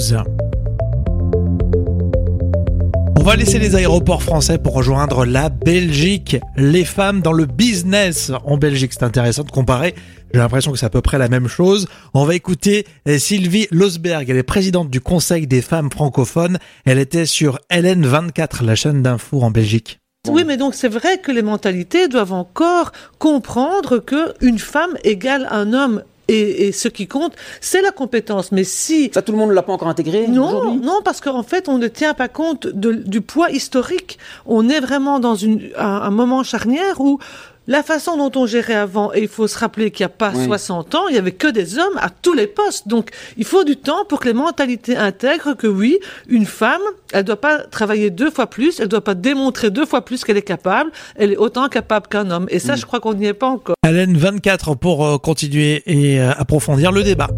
On 3.16 3.22
va 3.22 3.36
laisser 3.36 3.60
les 3.60 3.76
aéroports 3.76 4.24
français 4.24 4.58
pour 4.58 4.74
rejoindre 4.74 5.24
la 5.24 5.50
Belgique. 5.50 6.36
Les 6.56 6.84
femmes 6.84 7.20
dans 7.20 7.32
le 7.32 7.46
business 7.46 8.32
en 8.44 8.56
Belgique, 8.56 8.92
c'est 8.92 9.04
intéressant 9.04 9.44
de 9.44 9.52
comparer. 9.52 9.94
J'ai 10.32 10.40
l'impression 10.40 10.72
que 10.72 10.78
c'est 10.78 10.86
à 10.86 10.90
peu 10.90 11.00
près 11.00 11.18
la 11.18 11.28
même 11.28 11.46
chose. 11.46 11.86
On 12.12 12.24
va 12.24 12.34
écouter 12.34 12.86
euh, 13.06 13.18
Sylvie 13.18 13.68
Losberg. 13.70 14.28
Elle 14.28 14.36
est 14.36 14.42
présidente 14.42 14.90
du 14.90 15.00
Conseil 15.00 15.46
des 15.46 15.62
femmes 15.62 15.90
francophones. 15.92 16.58
Elle 16.84 16.98
était 16.98 17.26
sur 17.26 17.60
LN24, 17.70 18.64
la 18.64 18.74
chaîne 18.74 19.00
d'infos 19.00 19.42
en 19.42 19.52
Belgique. 19.52 20.00
Oui, 20.28 20.42
mais 20.44 20.56
donc 20.56 20.74
c'est 20.74 20.88
vrai 20.88 21.18
que 21.18 21.30
les 21.30 21.42
mentalités 21.42 22.08
doivent 22.08 22.32
encore 22.32 22.90
comprendre 23.18 23.98
que 23.98 24.34
une 24.40 24.58
femme 24.58 24.96
égale 25.04 25.46
un 25.52 25.72
homme 25.72 26.02
et, 26.28 26.72
ce 26.72 26.88
qui 26.88 27.06
compte, 27.06 27.34
c'est 27.60 27.82
la 27.82 27.90
compétence. 27.90 28.52
Mais 28.52 28.64
si... 28.64 29.10
Ça, 29.12 29.22
tout 29.22 29.32
le 29.32 29.38
monde 29.38 29.50
ne 29.50 29.54
l'a 29.54 29.62
pas 29.62 29.72
encore 29.72 29.88
intégré 29.88 30.26
Non, 30.28 30.74
non, 30.74 31.00
parce 31.04 31.20
qu'en 31.20 31.42
fait, 31.42 31.68
on 31.68 31.78
ne 31.78 31.88
tient 31.88 32.14
pas 32.14 32.28
compte 32.28 32.66
du 32.66 33.20
poids 33.20 33.50
historique. 33.50 34.18
On 34.46 34.68
est 34.68 34.80
vraiment 34.80 35.20
dans 35.20 35.34
une, 35.34 35.70
un 35.76 36.10
moment 36.10 36.42
charnière 36.42 37.00
où 37.00 37.18
la 37.66 37.82
façon 37.82 38.16
dont 38.16 38.40
on 38.40 38.46
gérait 38.46 38.74
avant, 38.74 39.12
et 39.14 39.22
il 39.22 39.28
faut 39.28 39.46
se 39.46 39.58
rappeler 39.58 39.90
qu'il 39.90 40.04
n'y 40.04 40.12
a 40.12 40.16
pas 40.16 40.34
60 40.34 40.94
ans, 40.94 41.08
il 41.08 41.14
y 41.14 41.18
avait 41.18 41.32
que 41.32 41.48
des 41.48 41.78
hommes 41.78 41.98
à 41.98 42.10
tous 42.10 42.34
les 42.34 42.46
postes. 42.46 42.88
Donc, 42.88 43.10
il 43.36 43.44
faut 43.44 43.64
du 43.64 43.76
temps 43.76 44.04
pour 44.08 44.20
que 44.20 44.28
les 44.28 44.34
mentalités 44.34 44.96
intègrent 44.96 45.56
que 45.56 45.66
oui, 45.66 45.98
une 46.28 46.46
femme, 46.46 46.82
elle 47.12 47.24
doit 47.24 47.40
pas 47.40 47.60
travailler 47.60 48.10
deux 48.10 48.30
fois 48.30 48.48
plus, 48.48 48.80
elle 48.80 48.88
doit 48.88 49.04
pas 49.04 49.14
démontrer 49.14 49.70
deux 49.70 49.86
fois 49.86 50.04
plus 50.04 50.24
qu'elle 50.24 50.36
est 50.36 50.42
capable, 50.42 50.90
elle 51.16 51.32
est 51.32 51.36
autant 51.36 51.68
capable 51.68 52.06
qu'un 52.08 52.30
homme. 52.30 52.46
Et 52.50 52.58
ça, 52.58 52.74
mm. 52.74 52.78
je 52.78 52.86
crois 52.86 53.00
qu'on 53.00 53.14
n'y 53.14 53.26
est 53.26 53.34
pas 53.34 53.48
encore. 53.48 53.76
Hélène, 53.86 54.16
24 54.16 54.74
pour 54.74 55.04
euh, 55.06 55.18
continuer 55.18 55.82
et 55.86 56.20
euh, 56.20 56.32
approfondir 56.36 56.92
le 56.92 57.02
débat. 57.02 57.28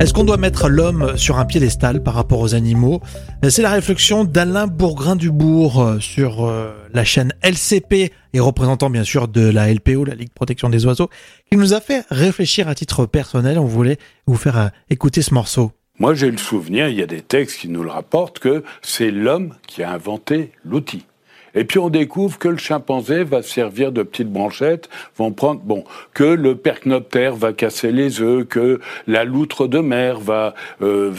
Est-ce 0.00 0.12
qu'on 0.12 0.24
doit 0.24 0.38
mettre 0.38 0.68
l'homme 0.68 1.16
sur 1.16 1.38
un 1.38 1.44
piédestal 1.44 2.02
par 2.02 2.14
rapport 2.14 2.40
aux 2.40 2.54
animaux? 2.54 3.00
C'est 3.48 3.62
la 3.62 3.70
réflexion 3.70 4.24
d'Alain 4.24 4.66
Bourgrin-Dubourg 4.66 5.80
euh, 5.80 6.00
sur 6.00 6.44
euh, 6.44 6.72
la 6.92 7.04
chaîne 7.04 7.32
LCP 7.42 8.12
et 8.32 8.40
représentant 8.40 8.90
bien 8.90 9.04
sûr 9.04 9.28
de 9.28 9.48
la 9.48 9.72
LPO, 9.72 10.04
la 10.04 10.16
Ligue 10.16 10.32
Protection 10.34 10.68
des 10.68 10.84
Oiseaux, 10.84 11.08
qui 11.48 11.56
nous 11.56 11.74
a 11.74 11.80
fait 11.80 12.04
réfléchir 12.10 12.68
à 12.68 12.74
titre 12.74 13.06
personnel. 13.06 13.58
On 13.58 13.66
voulait 13.66 13.98
vous 14.26 14.36
faire 14.36 14.58
euh, 14.58 14.68
écouter 14.90 15.22
ce 15.22 15.32
morceau. 15.32 15.70
Moi 16.00 16.14
j'ai 16.14 16.30
le 16.30 16.38
souvenir, 16.38 16.88
il 16.88 16.98
y 16.98 17.02
a 17.02 17.06
des 17.06 17.22
textes 17.22 17.60
qui 17.60 17.68
nous 17.68 17.84
le 17.84 17.90
rapportent, 17.90 18.40
que 18.40 18.64
c'est 18.82 19.12
l'homme 19.12 19.54
qui 19.68 19.84
a 19.84 19.92
inventé 19.92 20.50
l'outil. 20.64 21.06
Et 21.54 21.64
puis 21.64 21.78
on 21.78 21.88
découvre 21.88 22.38
que 22.38 22.48
le 22.48 22.56
chimpanzé 22.56 23.24
va 23.24 23.42
servir 23.42 23.92
de 23.92 24.02
petites 24.02 24.30
branchettes, 24.30 24.88
vont 25.16 25.32
prendre, 25.32 25.60
bon, 25.60 25.84
que 26.12 26.24
le 26.24 26.56
percnoptère 26.56 27.34
va 27.34 27.52
casser 27.52 27.92
les 27.92 28.20
œufs, 28.20 28.46
que 28.46 28.80
la 29.06 29.24
loutre 29.24 29.66
de 29.66 29.78
mer 29.78 30.18
va 30.18 30.54
euh, 30.82 31.12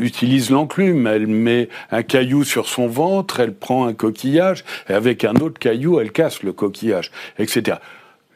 utilise 0.00 0.50
l'enclume, 0.50 1.06
elle 1.06 1.26
met 1.26 1.68
un 1.90 2.02
caillou 2.02 2.44
sur 2.44 2.68
son 2.68 2.86
ventre, 2.86 3.40
elle 3.40 3.54
prend 3.54 3.86
un 3.86 3.94
coquillage, 3.94 4.64
et 4.88 4.92
avec 4.92 5.24
un 5.24 5.34
autre 5.36 5.58
caillou, 5.58 6.00
elle 6.00 6.12
casse 6.12 6.42
le 6.42 6.52
coquillage, 6.52 7.10
etc 7.38 7.78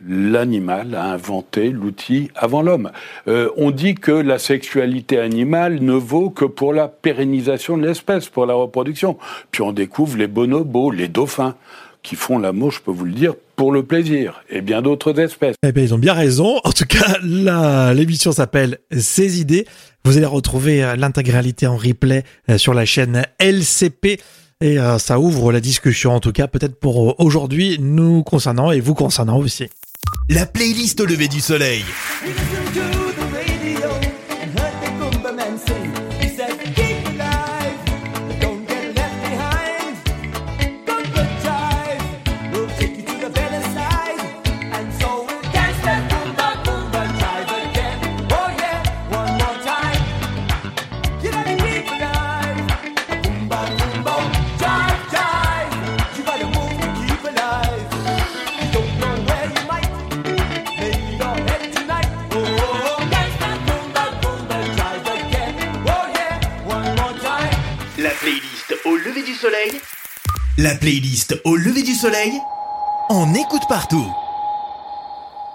l'animal 0.06 0.94
a 0.94 1.12
inventé 1.12 1.70
l'outil 1.70 2.30
avant 2.34 2.62
l'homme. 2.62 2.90
Euh, 3.28 3.48
on 3.56 3.70
dit 3.70 3.94
que 3.94 4.12
la 4.12 4.38
sexualité 4.38 5.18
animale 5.18 5.80
ne 5.80 5.94
vaut 5.94 6.30
que 6.30 6.44
pour 6.44 6.72
la 6.72 6.88
pérennisation 6.88 7.76
de 7.78 7.86
l'espèce, 7.86 8.28
pour 8.28 8.46
la 8.46 8.54
reproduction. 8.54 9.16
Puis 9.50 9.62
on 9.62 9.72
découvre 9.72 10.16
les 10.16 10.26
bonobos, 10.26 10.90
les 10.90 11.08
dauphins, 11.08 11.54
qui 12.06 12.14
font 12.14 12.38
l'amour, 12.38 12.70
je 12.70 12.80
peux 12.80 12.92
vous 12.92 13.04
le 13.04 13.12
dire, 13.12 13.34
pour 13.56 13.72
le 13.72 13.82
plaisir, 13.82 14.44
et 14.48 14.60
bien 14.60 14.80
d'autres 14.80 15.18
espèces. 15.18 15.56
Eh 15.64 15.72
bien, 15.72 15.82
ils 15.82 15.92
ont 15.92 15.98
bien 15.98 16.12
raison. 16.12 16.60
En 16.62 16.70
tout 16.70 16.84
cas, 16.84 17.18
l'émission 17.92 18.30
s'appelle 18.30 18.78
Ces 18.96 19.40
idées. 19.40 19.66
Vous 20.04 20.16
allez 20.16 20.26
retrouver 20.26 20.84
euh, 20.84 20.94
l'intégralité 20.94 21.66
en 21.66 21.76
replay 21.76 22.22
euh, 22.48 22.58
sur 22.58 22.74
la 22.74 22.84
chaîne 22.84 23.24
LCP. 23.40 24.20
Et 24.60 24.78
euh, 24.78 24.98
ça 24.98 25.18
ouvre 25.18 25.50
la 25.50 25.60
discussion, 25.60 26.12
en 26.12 26.20
tout 26.20 26.30
cas, 26.30 26.46
peut-être 26.46 26.78
pour 26.78 27.20
aujourd'hui, 27.20 27.78
nous 27.80 28.22
concernant 28.22 28.70
et 28.70 28.78
vous 28.78 28.94
concernant 28.94 29.38
aussi. 29.38 29.68
La 30.28 30.46
playlist 30.46 31.00
au 31.00 31.06
lever 31.06 31.28
du 31.28 31.40
soleil. 31.40 31.84
La 70.66 70.74
playlist 70.74 71.40
au 71.44 71.54
lever 71.54 71.84
du 71.84 71.94
soleil. 71.94 72.32
On 73.08 73.32
écoute 73.34 73.62
partout. 73.68 74.04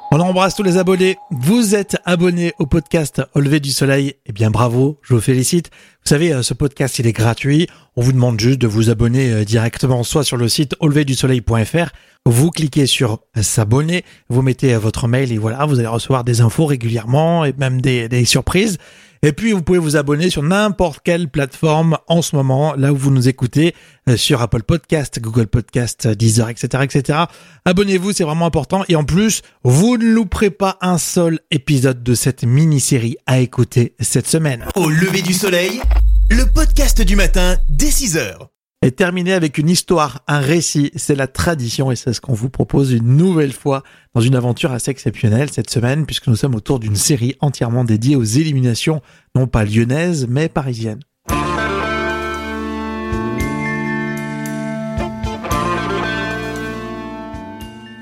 On 0.09 0.21
embrasse 0.21 0.55
tous 0.55 0.63
les 0.63 0.77
abonnés. 0.77 1.17
Vous 1.31 1.75
êtes 1.75 1.97
abonnés 2.05 2.53
au 2.59 2.65
podcast 2.65 3.21
Au 3.35 3.41
lever 3.41 3.59
du 3.59 3.71
soleil. 3.71 4.13
Eh 4.25 4.31
bien, 4.31 4.51
bravo. 4.51 4.99
Je 5.01 5.13
vous 5.13 5.19
félicite. 5.19 5.69
Vous 6.05 6.07
savez, 6.07 6.31
euh, 6.31 6.43
ce 6.43 6.53
podcast, 6.53 6.97
il 6.99 7.07
est 7.07 7.11
gratuit. 7.11 7.67
On 7.97 8.01
vous 8.01 8.13
demande 8.13 8.39
juste 8.39 8.59
de 8.59 8.67
vous 8.67 8.89
abonner 8.89 9.33
euh, 9.33 9.43
directement, 9.43 10.03
soit 10.03 10.23
sur 10.23 10.37
le 10.37 10.47
site 10.47 10.77
auleverdusoleil.fr. 10.79 11.89
Vous 12.25 12.49
cliquez 12.49 12.85
sur 12.85 13.19
s'abonner. 13.35 14.05
Vous 14.29 14.41
mettez 14.41 14.75
euh, 14.75 14.79
votre 14.79 15.09
mail 15.09 15.33
et 15.33 15.37
voilà, 15.37 15.65
vous 15.65 15.79
allez 15.79 15.89
recevoir 15.89 16.23
des 16.23 16.39
infos 16.39 16.67
régulièrement 16.67 17.43
et 17.43 17.51
même 17.57 17.81
des 17.81 18.23
surprises. 18.23 18.77
Et 19.23 19.33
puis, 19.33 19.51
vous 19.51 19.61
pouvez 19.61 19.77
vous 19.77 19.97
abonner 19.97 20.31
sur 20.31 20.41
n'importe 20.41 21.01
quelle 21.03 21.29
plateforme 21.29 21.97
en 22.07 22.23
ce 22.23 22.35
moment, 22.35 22.73
là 22.73 22.91
où 22.91 22.95
vous 22.95 23.11
nous 23.11 23.29
écoutez, 23.29 23.75
euh, 24.09 24.17
sur 24.17 24.41
Apple 24.41 24.63
Podcast, 24.63 25.19
Google 25.19 25.45
Podcast, 25.45 26.07
Deezer, 26.07 26.49
etc., 26.49 26.83
etc. 26.83 27.19
Abonnez-vous, 27.65 28.13
c'est 28.13 28.23
vraiment 28.23 28.47
important. 28.47 28.83
Et 28.89 28.95
en 28.95 29.03
plus, 29.03 29.43
vous 29.63 29.97
ne 29.97 30.05
louperez 30.05 30.49
pas 30.49 30.79
un 30.81 30.97
seul 30.97 31.39
épisode 31.51 32.01
de 32.01 32.15
cette 32.15 32.43
mini-série 32.43 33.17
à 33.27 33.39
écouter 33.39 33.93
cette 33.99 34.27
semaine. 34.27 34.65
Au 34.75 34.89
lever 34.89 35.21
du 35.21 35.33
soleil, 35.33 35.81
le 36.31 36.45
podcast 36.45 36.99
du 37.03 37.15
matin 37.15 37.57
dès 37.69 37.91
6 37.91 38.17
heures. 38.17 38.49
Et 38.83 38.91
terminer 38.91 39.33
avec 39.33 39.59
une 39.59 39.69
histoire, 39.69 40.23
un 40.27 40.39
récit, 40.39 40.89
c'est 40.95 41.13
la 41.13 41.27
tradition 41.27 41.91
et 41.91 41.95
c'est 41.95 42.13
ce 42.13 42.21
qu'on 42.21 42.33
vous 42.33 42.49
propose 42.49 42.91
une 42.91 43.15
nouvelle 43.15 43.53
fois 43.53 43.83
dans 44.15 44.21
une 44.21 44.33
aventure 44.35 44.71
assez 44.71 44.89
exceptionnelle 44.89 45.51
cette 45.51 45.69
semaine 45.69 46.07
puisque 46.07 46.25
nous 46.25 46.35
sommes 46.35 46.55
autour 46.55 46.79
d'une 46.79 46.95
série 46.95 47.35
entièrement 47.41 47.83
dédiée 47.83 48.15
aux 48.15 48.23
éliminations, 48.23 49.03
non 49.35 49.45
pas 49.45 49.65
lyonnaises 49.65 50.25
mais 50.27 50.49
parisiennes. 50.49 51.01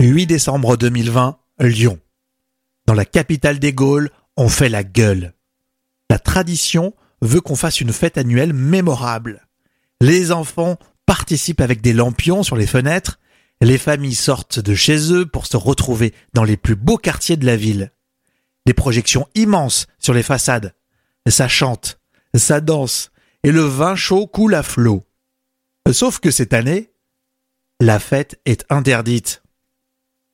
8 0.00 0.26
décembre 0.26 0.78
2020, 0.78 1.36
Lyon. 1.60 1.98
Dans 2.86 2.94
la 2.94 3.04
capitale 3.04 3.58
des 3.58 3.74
Gaules, 3.74 4.08
on 4.38 4.48
fait 4.48 4.70
la 4.70 4.82
gueule. 4.82 5.34
La 6.08 6.18
tradition 6.18 6.94
veut 7.20 7.42
qu'on 7.42 7.54
fasse 7.54 7.82
une 7.82 7.92
fête 7.92 8.16
annuelle 8.16 8.54
mémorable. 8.54 9.46
Les 10.00 10.32
enfants 10.32 10.78
participent 11.06 11.60
avec 11.60 11.80
des 11.80 11.92
lampions 11.92 12.42
sur 12.42 12.56
les 12.56 12.66
fenêtres. 12.66 13.18
Les 13.60 13.78
familles 13.78 14.14
sortent 14.14 14.58
de 14.58 14.74
chez 14.74 15.12
eux 15.12 15.26
pour 15.26 15.46
se 15.46 15.56
retrouver 15.56 16.14
dans 16.32 16.44
les 16.44 16.56
plus 16.56 16.76
beaux 16.76 16.96
quartiers 16.96 17.36
de 17.36 17.44
la 17.44 17.56
ville. 17.56 17.92
Des 18.66 18.74
projections 18.74 19.28
immenses 19.34 19.86
sur 19.98 20.14
les 20.14 20.22
façades. 20.22 20.74
Ça 21.28 21.48
chante, 21.48 21.98
ça 22.34 22.60
danse, 22.60 23.10
et 23.42 23.52
le 23.52 23.62
vin 23.62 23.96
chaud 23.96 24.26
coule 24.26 24.54
à 24.54 24.62
flot. 24.62 25.04
Sauf 25.92 26.18
que 26.18 26.30
cette 26.30 26.54
année, 26.54 26.90
la 27.80 27.98
fête 27.98 28.40
est 28.46 28.64
interdite. 28.70 29.42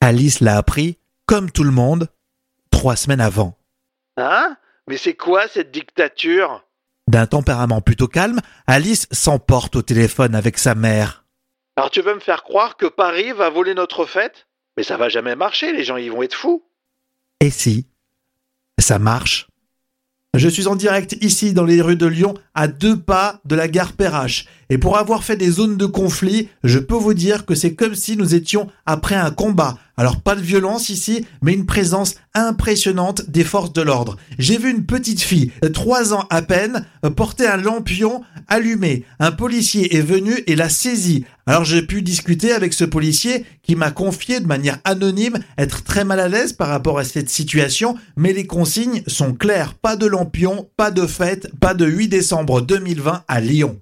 Alice 0.00 0.40
l'a 0.40 0.56
appris, 0.56 0.99
comme 1.25 1.50
tout 1.50 1.64
le 1.64 1.70
monde, 1.70 2.08
trois 2.70 2.96
semaines 2.96 3.20
avant. 3.20 3.58
Hein? 4.16 4.56
Mais 4.88 4.99
c'est 4.99 5.14
quoi 5.14 5.49
cette 5.49 5.73
dictature? 5.73 6.65
D'un 7.09 7.27
tempérament 7.27 7.81
plutôt 7.81 8.09
calme, 8.09 8.41
Alice 8.67 9.07
s'emporte 9.13 9.77
au 9.77 9.83
téléphone 9.83 10.35
avec 10.35 10.59
sa 10.59 10.75
mère. 10.75 11.25
Alors 11.77 11.91
tu 11.91 12.01
veux 12.01 12.15
me 12.15 12.21
faire 12.21 12.43
croire 12.43 12.77
que 12.77 12.87
Paris 12.87 13.33
va 13.33 13.51
voler 13.51 13.75
notre 13.75 14.07
fête? 14.07 14.49
Mais 14.77 14.83
ça 14.83 14.97
va 14.97 15.09
jamais 15.09 15.37
marcher, 15.37 15.73
les 15.73 15.85
gens 15.85 15.97
ils 15.97 16.11
vont 16.11 16.23
être 16.23 16.35
fous. 16.35 16.65
Et 17.41 17.51
si 17.51 17.87
ça 18.79 18.99
marche? 18.99 19.49
Je 20.35 20.49
suis 20.49 20.67
en 20.67 20.77
direct 20.77 21.17
ici 21.23 21.55
dans 21.55 21.65
les 21.65 21.81
rues 21.81 21.97
de 21.97 22.07
Lyon, 22.07 22.35
à 22.55 22.69
deux 22.69 22.99
pas 22.99 23.41
de 23.47 23.57
la 23.57 23.69
gare 23.69 23.95
Perrache. 23.95 24.47
Et 24.68 24.78
pour 24.78 24.99
avoir 24.99 25.23
fait 25.23 25.37
des 25.37 25.50
zones 25.50 25.76
de 25.76 25.87
conflit, 25.87 26.49
je 26.64 26.78
peux 26.78 26.94
vous 26.94 27.14
dire 27.14 27.46
que 27.46 27.54
c'est 27.54 27.75
comme 27.75 27.94
si 27.94 28.16
nous 28.16 28.35
étions 28.35 28.68
après 28.85 29.14
un 29.14 29.30
combat. 29.30 29.78
Alors 29.99 30.20
pas 30.20 30.35
de 30.35 30.42
violence 30.42 30.90
ici, 30.90 31.25
mais 31.40 31.54
une 31.54 31.64
présence 31.64 32.16
impressionnante 32.35 33.30
des 33.30 33.44
forces 33.44 33.73
de 33.73 33.80
l'ordre. 33.80 34.16
J'ai 34.38 34.58
vu 34.58 34.70
une 34.70 34.85
petite 34.85 35.23
fille, 35.23 35.52
trois 35.73 36.12
ans 36.12 36.26
à 36.28 36.42
peine, 36.42 36.85
porter 37.16 37.46
un 37.46 37.56
lampion 37.56 38.23
allumé. 38.49 39.04
Un 39.20 39.32
policier 39.32 39.96
est 39.96 40.02
venu 40.02 40.35
et 40.46 40.54
l'a 40.54 40.68
saisi. 40.68 41.25
Alors 41.46 41.64
j'ai 41.64 41.80
pu 41.80 42.02
discuter 42.02 42.52
avec 42.52 42.75
ce 42.75 42.85
policier 42.85 43.46
qui 43.62 43.75
m'a 43.75 43.90
confié 43.90 44.40
de 44.40 44.46
manière 44.46 44.78
anonyme 44.85 45.38
être 45.56 45.82
très 45.82 46.04
mal 46.04 46.20
à 46.20 46.28
l'aise 46.28 46.52
par 46.52 46.68
rapport 46.68 46.99
à 46.99 47.04
cette 47.04 47.30
situation, 47.30 47.96
mais 48.16 48.32
les 48.35 48.46
consignes 48.46 49.02
sont 49.06 49.32
claires. 49.32 49.75
Pas 49.75 49.96
de 49.96 50.06
lampion, 50.06 50.68
pas 50.76 50.90
de 50.90 51.06
fête, 51.06 51.49
pas 51.58 51.73
de 51.73 51.87
8 51.87 52.08
décembre 52.08 52.61
2020 52.61 53.23
à 53.26 53.40
Lyon. 53.40 53.78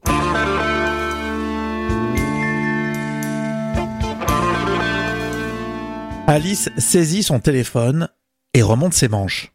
Alice 6.26 6.70
saisit 6.78 7.22
son 7.22 7.38
téléphone 7.38 8.08
et 8.54 8.62
remonte 8.62 8.94
ses 8.94 9.08
manches. 9.08 9.52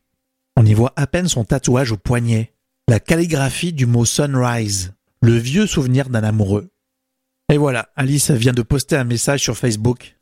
On 0.56 0.64
y 0.66 0.76
voit 0.76 0.94
à 0.96 1.08
peine 1.08 1.28
son 1.28 1.44
tatouage 1.44 1.92
au 1.92 1.98
poignet, 1.98 2.54
la 2.88 3.00
calligraphie 3.00 3.74
du 3.74 3.88
mot 3.88 4.06
sunrise, 4.06 4.94
le 5.24 5.36
vieux 5.36 5.66
souvenir 5.66 6.10
d'un 6.10 6.24
amoureux. 6.24 6.72
Et 7.52 7.58
voilà, 7.58 7.90
Alice 7.96 8.30
vient 8.30 8.54
de 8.54 8.62
poster 8.62 8.96
un 8.96 9.04
message 9.04 9.42
sur 9.42 9.58
Facebook. 9.58 10.20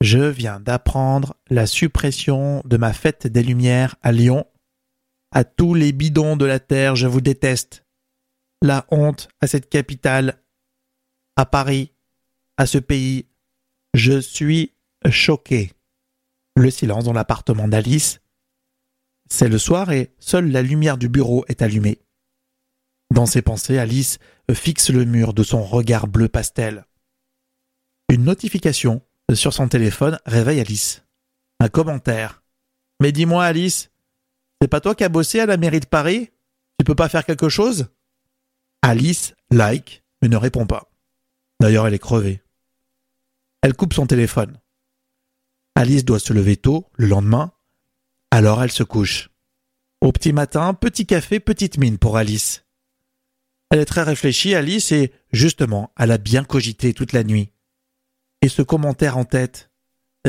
Je 0.00 0.20
viens 0.20 0.60
d'apprendre 0.60 1.34
la 1.50 1.66
suppression 1.66 2.62
de 2.64 2.76
ma 2.76 2.92
fête 2.92 3.26
des 3.26 3.42
Lumières 3.42 3.96
à 4.02 4.12
Lyon. 4.12 4.46
À 5.32 5.42
tous 5.42 5.74
les 5.74 5.90
bidons 5.90 6.36
de 6.36 6.46
la 6.46 6.60
terre, 6.60 6.94
je 6.94 7.08
vous 7.08 7.20
déteste. 7.20 7.84
La 8.62 8.86
honte 8.92 9.28
à 9.40 9.48
cette 9.48 9.68
capitale, 9.68 10.40
à 11.34 11.44
Paris, 11.44 11.92
à 12.56 12.66
ce 12.66 12.78
pays. 12.78 13.26
Je 13.94 14.20
suis 14.20 14.74
choqué. 15.08 15.72
Le 16.56 16.70
silence 16.70 17.04
dans 17.04 17.12
l'appartement 17.12 17.68
d'Alice. 17.68 18.20
C'est 19.30 19.48
le 19.48 19.58
soir 19.58 19.92
et 19.92 20.12
seule 20.18 20.50
la 20.50 20.62
lumière 20.62 20.98
du 20.98 21.08
bureau 21.08 21.44
est 21.48 21.62
allumée. 21.62 22.00
Dans 23.14 23.26
ses 23.26 23.42
pensées, 23.42 23.78
Alice 23.78 24.18
fixe 24.52 24.90
le 24.90 25.04
mur 25.04 25.32
de 25.32 25.42
son 25.42 25.62
regard 25.62 26.08
bleu 26.08 26.28
pastel. 26.28 26.84
Une 28.08 28.24
notification 28.24 29.02
sur 29.32 29.52
son 29.52 29.68
téléphone 29.68 30.18
réveille 30.26 30.60
Alice. 30.60 31.04
Un 31.60 31.68
commentaire. 31.68 32.42
Mais 33.00 33.12
dis-moi, 33.12 33.44
Alice, 33.44 33.90
c'est 34.60 34.68
pas 34.68 34.80
toi 34.80 34.94
qui 34.94 35.04
as 35.04 35.08
bossé 35.08 35.40
à 35.40 35.46
la 35.46 35.56
mairie 35.56 35.80
de 35.80 35.86
Paris? 35.86 36.30
Tu 36.78 36.84
peux 36.84 36.94
pas 36.94 37.08
faire 37.08 37.24
quelque 37.24 37.48
chose? 37.48 37.88
Alice 38.82 39.34
like, 39.50 40.02
mais 40.20 40.28
ne 40.28 40.36
répond 40.36 40.66
pas. 40.66 40.90
D'ailleurs, 41.60 41.86
elle 41.86 41.94
est 41.94 41.98
crevée. 41.98 42.42
Elle 43.62 43.74
coupe 43.74 43.92
son 43.92 44.06
téléphone. 44.06 44.58
Alice 45.74 46.04
doit 46.04 46.18
se 46.18 46.32
lever 46.32 46.56
tôt 46.56 46.86
le 46.94 47.06
lendemain, 47.06 47.52
alors 48.30 48.62
elle 48.62 48.72
se 48.72 48.82
couche. 48.82 49.30
Au 50.00 50.12
petit 50.12 50.32
matin, 50.32 50.74
petit 50.74 51.06
café, 51.06 51.40
petite 51.40 51.78
mine 51.78 51.98
pour 51.98 52.16
Alice. 52.16 52.64
Elle 53.70 53.80
est 53.80 53.86
très 53.86 54.02
réfléchie, 54.02 54.54
Alice, 54.54 54.92
et 54.92 55.12
justement, 55.30 55.92
elle 55.96 56.10
a 56.10 56.18
bien 56.18 56.42
cogité 56.42 56.92
toute 56.92 57.12
la 57.12 57.22
nuit. 57.22 57.52
Et 58.42 58.48
ce 58.48 58.62
commentaire 58.62 59.16
en 59.16 59.24
tête. 59.24 59.70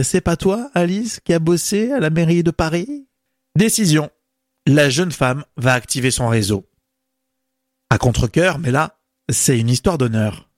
C'est 0.02 0.22
pas 0.22 0.38
toi, 0.38 0.70
Alice, 0.74 1.20
qui 1.22 1.34
a 1.34 1.40
bossé 1.40 1.92
à 1.92 2.00
la 2.00 2.10
mairie 2.10 2.44
de 2.44 2.52
Paris? 2.52 3.08
Décision. 3.56 4.10
La 4.68 4.90
jeune 4.90 5.12
femme 5.12 5.44
va 5.58 5.74
activer 5.74 6.12
son 6.12 6.28
réseau. 6.28 6.70
À 7.90 7.98
contre-coeur, 7.98 8.60
mais 8.60 8.72
là, 8.72 9.00
c'est 9.30 9.60
une 9.60 9.70
histoire 9.70 9.98
d'honneur. 9.98 10.50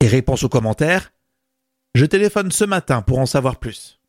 Et 0.00 0.06
réponse 0.06 0.44
aux 0.44 0.48
commentaires 0.48 1.12
Je 1.94 2.04
téléphone 2.04 2.50
ce 2.50 2.64
matin 2.64 3.02
pour 3.02 3.18
en 3.18 3.26
savoir 3.26 3.58
plus. 3.58 4.00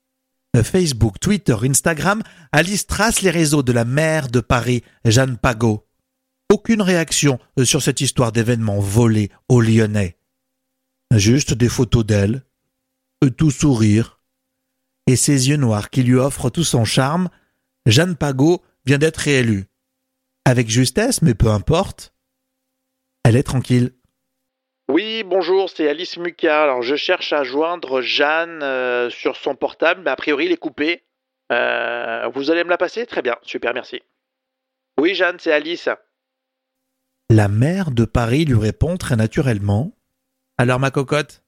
Facebook, 0.64 1.20
Twitter, 1.20 1.56
Instagram, 1.64 2.22
Alice 2.52 2.86
trace 2.86 3.22
les 3.22 3.30
réseaux 3.30 3.64
de 3.64 3.72
la 3.72 3.86
maire 3.86 4.28
de 4.28 4.42
Paris, 4.42 4.84
Jeanne 5.06 5.38
Pagot. 5.38 5.88
Aucune 6.52 6.82
réaction 6.82 7.40
sur 7.64 7.82
cette 7.82 8.02
histoire 8.02 8.34
d'événement 8.34 8.80
volé 8.80 9.32
aux 9.48 9.62
Lyonnais. 9.62 10.18
Juste 11.16 11.54
des 11.54 11.70
photos 11.70 12.06
d'elle, 12.06 12.44
tout 13.38 13.52
sourire, 13.52 14.22
et 15.08 15.16
ses 15.16 15.50
yeux 15.50 15.58
noirs 15.58 15.90
qui 15.90 16.04
lui 16.04 16.16
offrent 16.16 16.50
tout 16.50 16.64
son 16.64 16.86
charme, 16.86 17.30
Jeanne 17.86 18.16
Pagot 18.16 18.62
vient 18.86 18.98
d'être 18.98 19.18
réélue. 19.18 19.66
Avec 20.46 20.70
justesse, 20.70 21.22
mais 21.22 21.34
peu 21.34 21.50
importe. 21.50 22.14
Elle 23.24 23.36
est 23.36 23.44
tranquille. 23.44 23.94
Oui, 24.94 25.24
bonjour, 25.24 25.70
c'est 25.70 25.88
Alice 25.88 26.18
Muka. 26.18 26.64
Alors, 26.64 26.82
je 26.82 26.98
cherche 26.98 27.32
à 27.32 27.46
joindre 27.46 28.02
Jeanne 28.02 28.62
euh, 28.62 29.10
sur 29.10 29.38
son 29.38 29.56
portable, 29.56 30.02
mais 30.04 30.12
a 30.12 30.18
priori, 30.18 30.48
il 30.48 30.52
est 30.52 30.58
coupé. 30.58 31.04
Euh, 31.50 32.28
vous 32.36 32.52
allez 32.52 32.66
me 32.66 32.70
la 32.70 32.78
passer? 32.78 33.06
Très 33.06 33.22
bien, 33.22 33.38
super, 33.42 33.74
merci. 33.74 34.02
Oui, 35.00 35.16
Jeanne, 35.16 35.38
c'est 35.40 35.54
Alice. 35.54 35.88
La 37.30 37.48
maire 37.48 37.92
de 37.92 38.04
Paris 38.04 38.44
lui 38.44 38.60
répond 38.60 38.98
très 38.98 39.16
naturellement. 39.16 39.94
Alors, 40.58 40.82
ma 40.82 40.92
cocotte, 40.92 41.42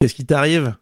qu'est-ce 0.00 0.16
qui 0.16 0.26
t'arrive? 0.26 0.74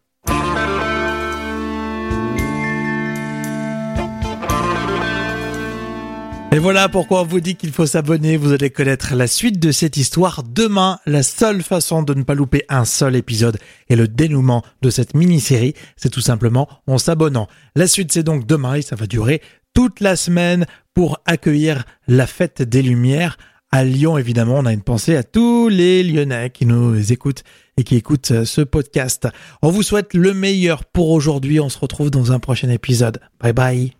Et 6.51 6.59
voilà 6.59 6.89
pourquoi 6.89 7.21
on 7.23 7.27
vous 7.27 7.41
dit 7.41 7.57
qu'il 7.57 7.73
faut 7.73 7.85
s'abonner. 7.85 8.39
Vous 8.39 8.53
allez 8.53 8.71
connaître 8.71 9.15
la 9.15 9.27
suite 9.27 9.61
de 9.61 9.71
cette 9.71 9.99
histoire 9.99 10.43
demain. 10.43 10.99
La 11.05 11.23
seule 11.23 11.63
façon 11.63 12.03
de 12.03 12.15
ne 12.15 12.23
pas 12.23 12.35
louper 12.35 12.65
un 12.71 12.87
seul 12.87 13.17
épisode 13.17 13.59
et 13.91 13.97
le 13.97 14.09
dénouement 14.09 14.65
de 14.81 14.89
cette 14.89 15.15
mini-série, 15.15 15.75
c'est 15.97 16.09
tout 16.09 16.23
simplement 16.23 16.67
en 16.87 16.97
s'abonnant. 16.97 17.49
La 17.77 17.87
suite, 17.87 18.13
c'est 18.13 18.23
donc 18.23 18.47
demain 18.47 18.77
et 18.77 18.83
ça 18.83 18.97
va 18.97 19.07
durer 19.07 19.43
toute 19.75 20.01
la 20.01 20.17
semaine 20.17 20.65
pour 20.95 21.21
accueillir 21.27 21.85
la 22.07 22.27
fête 22.27 22.63
des 22.63 22.81
Lumières. 22.81 23.37
À 23.71 23.85
Lyon, 23.85 24.17
évidemment, 24.17 24.57
on 24.57 24.65
a 24.65 24.73
une 24.73 24.83
pensée 24.83 25.17
à 25.17 25.23
tous 25.23 25.69
les 25.69 26.03
Lyonnais 26.03 26.49
qui 26.49 26.65
nous 26.65 27.13
écoutent 27.13 27.45
et 27.77 27.85
qui 27.85 27.97
écoutent 27.97 28.45
ce 28.45 28.63
podcast. 28.63 29.29
On 29.61 29.69
vous 29.69 29.83
souhaite 29.83 30.15
le 30.15 30.33
meilleur 30.33 30.87
pour 30.87 31.11
aujourd'hui. 31.11 31.61
On 31.61 31.69
se 31.69 31.79
retrouve 31.79 32.11
dans 32.11 32.33
un 32.33 32.39
prochain 32.39 32.71
épisode. 32.71 33.21
Bye 33.39 33.53
bye. 33.53 33.98